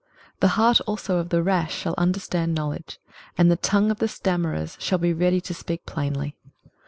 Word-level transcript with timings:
23:032:004 0.39 0.39
The 0.39 0.47
heart 0.47 0.81
also 0.87 1.17
of 1.19 1.29
the 1.29 1.43
rash 1.43 1.75
shall 1.75 1.93
understand 1.95 2.55
knowledge, 2.55 2.97
and 3.37 3.51
the 3.51 3.55
tongue 3.55 3.91
of 3.91 3.99
the 3.99 4.07
stammerers 4.07 4.75
shall 4.79 4.97
be 4.97 5.13
ready 5.13 5.39
to 5.41 5.53
speak 5.53 5.85
plainly. 5.85 6.35